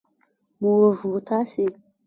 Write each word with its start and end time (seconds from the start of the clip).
موږ 0.61 0.97
و 1.11 1.11
تاسې 1.29 1.65